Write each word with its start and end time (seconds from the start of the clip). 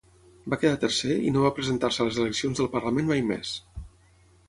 Va 0.53 0.57
quedar 0.63 0.79
tercer 0.83 1.17
i 1.27 1.35
no 1.35 1.45
va 1.45 1.53
presentar-se 1.59 2.01
a 2.01 2.09
les 2.09 2.19
eleccions 2.25 2.63
del 2.65 2.73
parlament 2.79 3.15
mai 3.15 3.27
més. 3.33 3.57